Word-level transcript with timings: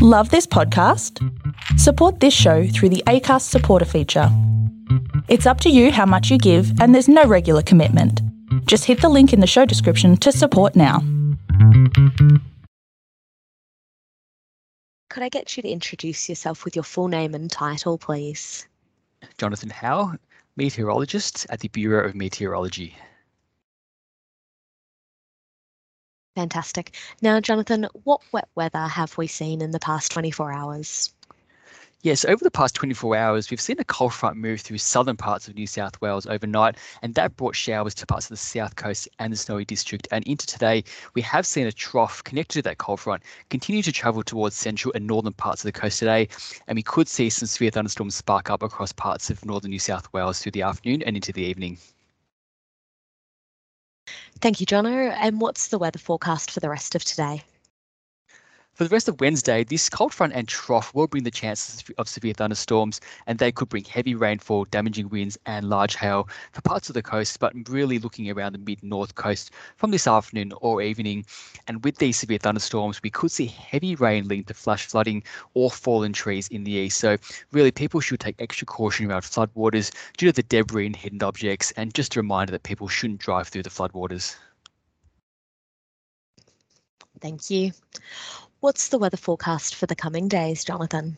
Love 0.00 0.30
this 0.30 0.46
podcast? 0.46 1.18
Support 1.76 2.20
this 2.20 2.32
show 2.32 2.68
through 2.68 2.90
the 2.90 3.02
ACAST 3.08 3.42
supporter 3.42 3.84
feature. 3.84 4.28
It's 5.26 5.44
up 5.44 5.60
to 5.62 5.70
you 5.70 5.90
how 5.90 6.06
much 6.06 6.30
you 6.30 6.38
give, 6.38 6.80
and 6.80 6.94
there's 6.94 7.08
no 7.08 7.24
regular 7.24 7.62
commitment. 7.62 8.22
Just 8.66 8.84
hit 8.84 9.00
the 9.00 9.08
link 9.08 9.32
in 9.32 9.40
the 9.40 9.46
show 9.48 9.64
description 9.64 10.16
to 10.18 10.30
support 10.30 10.76
now. 10.76 11.00
Could 15.10 15.24
I 15.24 15.28
get 15.30 15.56
you 15.56 15.64
to 15.64 15.68
introduce 15.68 16.28
yourself 16.28 16.64
with 16.64 16.76
your 16.76 16.84
full 16.84 17.08
name 17.08 17.34
and 17.34 17.50
title, 17.50 17.98
please? 17.98 18.68
Jonathan 19.36 19.70
How, 19.70 20.14
meteorologist 20.54 21.44
at 21.50 21.58
the 21.58 21.66
Bureau 21.66 22.06
of 22.06 22.14
Meteorology. 22.14 22.94
Fantastic. 26.38 26.94
Now, 27.20 27.40
Jonathan, 27.40 27.88
what 28.04 28.20
wet 28.30 28.46
weather 28.54 28.86
have 28.86 29.18
we 29.18 29.26
seen 29.26 29.60
in 29.60 29.72
the 29.72 29.80
past 29.80 30.12
24 30.12 30.52
hours? 30.52 31.12
Yes, 32.02 32.24
over 32.24 32.44
the 32.44 32.50
past 32.52 32.76
24 32.76 33.16
hours, 33.16 33.50
we've 33.50 33.60
seen 33.60 33.80
a 33.80 33.84
cold 33.84 34.14
front 34.14 34.36
move 34.36 34.60
through 34.60 34.78
southern 34.78 35.16
parts 35.16 35.48
of 35.48 35.56
New 35.56 35.66
South 35.66 36.00
Wales 36.00 36.26
overnight, 36.26 36.76
and 37.02 37.12
that 37.16 37.36
brought 37.36 37.56
showers 37.56 37.92
to 37.94 38.06
parts 38.06 38.26
of 38.26 38.30
the 38.30 38.36
south 38.36 38.76
coast 38.76 39.08
and 39.18 39.32
the 39.32 39.36
Snowy 39.36 39.64
District. 39.64 40.06
And 40.12 40.24
into 40.28 40.46
today, 40.46 40.84
we 41.14 41.22
have 41.22 41.44
seen 41.44 41.66
a 41.66 41.72
trough 41.72 42.22
connected 42.22 42.58
to 42.58 42.62
that 42.62 42.78
cold 42.78 43.00
front 43.00 43.24
continue 43.50 43.82
to 43.82 43.90
travel 43.90 44.22
towards 44.22 44.54
central 44.54 44.92
and 44.94 45.08
northern 45.08 45.32
parts 45.32 45.64
of 45.64 45.72
the 45.72 45.80
coast 45.80 45.98
today, 45.98 46.28
and 46.68 46.76
we 46.76 46.84
could 46.84 47.08
see 47.08 47.30
some 47.30 47.48
severe 47.48 47.72
thunderstorms 47.72 48.14
spark 48.14 48.48
up 48.48 48.62
across 48.62 48.92
parts 48.92 49.28
of 49.28 49.44
northern 49.44 49.72
New 49.72 49.80
South 49.80 50.06
Wales 50.12 50.38
through 50.38 50.52
the 50.52 50.62
afternoon 50.62 51.02
and 51.02 51.16
into 51.16 51.32
the 51.32 51.42
evening. 51.42 51.78
Thank 54.40 54.60
you, 54.60 54.66
Jono. 54.66 55.14
And 55.20 55.40
what's 55.40 55.68
the 55.68 55.78
weather 55.78 55.98
forecast 55.98 56.50
for 56.50 56.60
the 56.60 56.68
rest 56.70 56.94
of 56.94 57.04
today? 57.04 57.42
For 58.78 58.84
the 58.84 58.90
rest 58.90 59.08
of 59.08 59.20
Wednesday, 59.20 59.64
this 59.64 59.88
cold 59.88 60.14
front 60.14 60.34
and 60.34 60.46
trough 60.46 60.94
will 60.94 61.08
bring 61.08 61.24
the 61.24 61.32
chances 61.32 61.82
of 61.98 62.08
severe 62.08 62.32
thunderstorms, 62.32 63.00
and 63.26 63.36
they 63.36 63.50
could 63.50 63.68
bring 63.68 63.82
heavy 63.82 64.14
rainfall, 64.14 64.66
damaging 64.66 65.08
winds, 65.08 65.36
and 65.46 65.68
large 65.68 65.96
hail 65.96 66.28
for 66.52 66.62
parts 66.62 66.88
of 66.88 66.94
the 66.94 67.02
coast, 67.02 67.40
but 67.40 67.52
really 67.68 67.98
looking 67.98 68.30
around 68.30 68.52
the 68.52 68.58
mid 68.60 68.80
north 68.84 69.16
coast 69.16 69.50
from 69.74 69.90
this 69.90 70.06
afternoon 70.06 70.52
or 70.60 70.80
evening. 70.80 71.26
And 71.66 71.82
with 71.82 71.98
these 71.98 72.20
severe 72.20 72.38
thunderstorms, 72.38 73.02
we 73.02 73.10
could 73.10 73.32
see 73.32 73.46
heavy 73.46 73.96
rain 73.96 74.28
linked 74.28 74.46
to 74.46 74.54
flash 74.54 74.86
flooding 74.86 75.24
or 75.54 75.72
fallen 75.72 76.12
trees 76.12 76.46
in 76.46 76.62
the 76.62 76.70
east. 76.70 76.98
So, 76.98 77.16
really, 77.50 77.72
people 77.72 77.98
should 77.98 78.20
take 78.20 78.36
extra 78.38 78.64
caution 78.64 79.10
around 79.10 79.22
floodwaters 79.22 79.90
due 80.16 80.28
to 80.28 80.32
the 80.32 80.44
debris 80.44 80.86
and 80.86 80.94
hidden 80.94 81.24
objects, 81.24 81.72
and 81.72 81.92
just 81.92 82.14
a 82.14 82.20
reminder 82.20 82.52
that 82.52 82.62
people 82.62 82.86
shouldn't 82.86 83.18
drive 83.18 83.48
through 83.48 83.64
the 83.64 83.70
floodwaters. 83.70 84.36
Thank 87.20 87.50
you. 87.50 87.72
What's 88.60 88.88
the 88.88 88.98
weather 88.98 89.16
forecast 89.16 89.76
for 89.76 89.86
the 89.86 89.94
coming 89.94 90.26
days, 90.26 90.64
Jonathan? 90.64 91.16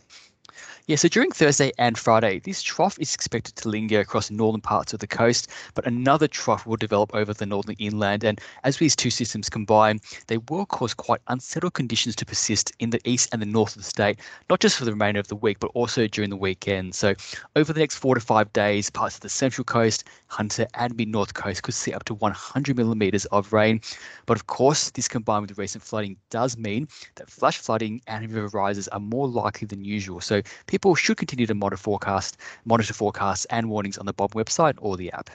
Yeah, 0.90 0.96
so 0.96 1.06
during 1.06 1.30
Thursday 1.30 1.70
and 1.78 1.96
Friday, 1.96 2.40
this 2.40 2.62
trough 2.62 2.98
is 2.98 3.14
expected 3.14 3.54
to 3.54 3.68
linger 3.68 4.00
across 4.00 4.28
northern 4.28 4.60
parts 4.60 4.92
of 4.92 4.98
the 4.98 5.06
coast, 5.06 5.48
but 5.76 5.86
another 5.86 6.26
trough 6.26 6.66
will 6.66 6.74
develop 6.74 7.14
over 7.14 7.32
the 7.32 7.46
northern 7.46 7.76
inland. 7.78 8.24
And 8.24 8.40
as 8.64 8.78
these 8.78 8.96
two 8.96 9.10
systems 9.10 9.48
combine, 9.48 10.00
they 10.26 10.38
will 10.48 10.66
cause 10.66 10.92
quite 10.92 11.20
unsettled 11.28 11.74
conditions 11.74 12.16
to 12.16 12.26
persist 12.26 12.72
in 12.80 12.90
the 12.90 13.00
east 13.08 13.28
and 13.30 13.40
the 13.40 13.46
north 13.46 13.76
of 13.76 13.82
the 13.82 13.88
state, 13.88 14.18
not 14.48 14.58
just 14.58 14.76
for 14.76 14.84
the 14.84 14.90
remainder 14.90 15.20
of 15.20 15.28
the 15.28 15.36
week, 15.36 15.60
but 15.60 15.70
also 15.74 16.08
during 16.08 16.28
the 16.28 16.36
weekend. 16.36 16.96
So 16.96 17.14
over 17.54 17.72
the 17.72 17.78
next 17.78 17.94
four 17.94 18.16
to 18.16 18.20
five 18.20 18.52
days, 18.52 18.90
parts 18.90 19.14
of 19.14 19.20
the 19.20 19.28
central 19.28 19.64
coast, 19.64 20.02
Hunter, 20.26 20.66
and 20.74 20.96
mid 20.96 21.06
north 21.06 21.34
coast 21.34 21.62
could 21.62 21.74
see 21.74 21.92
up 21.92 22.02
to 22.06 22.14
100 22.14 22.76
millimeters 22.76 23.26
of 23.26 23.52
rain. 23.52 23.80
But 24.26 24.38
of 24.38 24.48
course, 24.48 24.90
this 24.90 25.06
combined 25.06 25.42
with 25.42 25.56
the 25.56 25.60
recent 25.60 25.84
flooding 25.84 26.16
does 26.30 26.56
mean 26.58 26.88
that 27.14 27.30
flash 27.30 27.58
flooding 27.58 28.00
and 28.08 28.28
river 28.28 28.48
rises 28.48 28.88
are 28.88 28.98
more 28.98 29.28
likely 29.28 29.66
than 29.66 29.84
usual. 29.84 30.20
So 30.20 30.42
people 30.80 30.94
should 30.94 31.18
continue 31.18 31.46
to 31.46 31.52
monitor 31.52 31.76
forecast, 31.76 32.38
monitor 32.64 32.94
forecasts 32.94 33.44
and 33.50 33.68
warnings 33.68 33.98
on 33.98 34.06
the 34.06 34.14
BOM 34.14 34.30
website 34.30 34.78
or 34.78 34.96
the 34.96 35.12
app. 35.12 35.28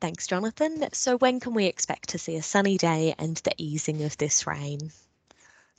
Thanks, 0.00 0.26
Jonathan. 0.26 0.88
So 0.94 1.18
when 1.18 1.40
can 1.40 1.52
we 1.52 1.66
expect 1.66 2.08
to 2.08 2.18
see 2.18 2.36
a 2.36 2.42
sunny 2.42 2.78
day 2.78 3.14
and 3.18 3.36
the 3.36 3.52
easing 3.58 4.02
of 4.02 4.16
this 4.16 4.46
rain? 4.46 4.90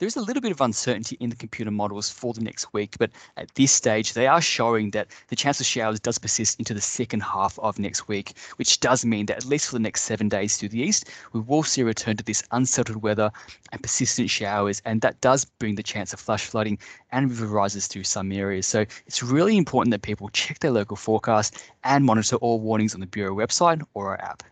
There 0.02 0.08
is 0.08 0.16
a 0.16 0.20
little 0.20 0.40
bit 0.40 0.50
of 0.50 0.60
uncertainty 0.60 1.16
in 1.20 1.30
the 1.30 1.36
computer 1.36 1.70
models 1.70 2.10
for 2.10 2.34
the 2.34 2.40
next 2.40 2.72
week, 2.72 2.96
but 2.98 3.08
at 3.36 3.54
this 3.54 3.70
stage, 3.70 4.14
they 4.14 4.26
are 4.26 4.40
showing 4.40 4.90
that 4.90 5.06
the 5.28 5.36
chance 5.36 5.60
of 5.60 5.66
showers 5.66 6.00
does 6.00 6.18
persist 6.18 6.58
into 6.58 6.74
the 6.74 6.80
second 6.80 7.22
half 7.22 7.56
of 7.60 7.78
next 7.78 8.08
week, 8.08 8.36
which 8.56 8.80
does 8.80 9.04
mean 9.04 9.26
that 9.26 9.36
at 9.36 9.44
least 9.44 9.66
for 9.66 9.76
the 9.76 9.78
next 9.78 10.02
seven 10.02 10.28
days 10.28 10.58
to 10.58 10.68
the 10.68 10.80
east, 10.80 11.08
we 11.32 11.38
will 11.38 11.62
see 11.62 11.82
a 11.82 11.84
return 11.84 12.16
to 12.16 12.24
this 12.24 12.42
unsettled 12.50 13.00
weather 13.00 13.30
and 13.70 13.80
persistent 13.80 14.28
showers, 14.28 14.82
and 14.84 15.00
that 15.02 15.20
does 15.20 15.44
bring 15.44 15.76
the 15.76 15.84
chance 15.84 16.12
of 16.12 16.18
flash 16.18 16.46
flooding 16.46 16.80
and 17.12 17.30
river 17.30 17.46
rises 17.46 17.86
through 17.86 18.02
some 18.02 18.32
areas. 18.32 18.66
So 18.66 18.84
it's 19.06 19.22
really 19.22 19.56
important 19.56 19.92
that 19.92 20.02
people 20.02 20.30
check 20.30 20.58
their 20.58 20.72
local 20.72 20.96
forecast 20.96 21.62
and 21.84 22.04
monitor 22.04 22.34
all 22.38 22.58
warnings 22.58 22.92
on 22.94 23.00
the 23.00 23.06
Bureau 23.06 23.36
website 23.36 23.80
or 23.94 24.08
our 24.08 24.20
app. 24.20 24.42